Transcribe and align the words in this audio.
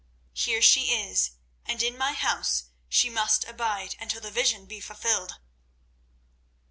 Here 0.33 0.63
she 0.63 0.91
is, 0.95 1.33
and 1.63 1.83
in 1.83 1.95
my 1.95 2.13
house 2.13 2.63
she 2.89 3.07
must 3.07 3.43
abide 3.43 3.95
until 3.99 4.19
the 4.19 4.31
vision 4.31 4.65
be 4.65 4.79
fulfilled." 4.79 5.39